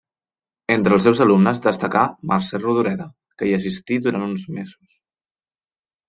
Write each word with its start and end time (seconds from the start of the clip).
Entre 0.75 0.95
els 0.95 1.03
seus 1.07 1.19
alumnes 1.25 1.59
destaca 1.65 2.05
Mercè 2.31 2.59
Rodoreda, 2.63 3.07
que 3.41 3.49
hi 3.49 3.53
assistí 3.59 3.99
durant 4.07 4.25
uns 4.29 4.47
mesos. 4.57 4.97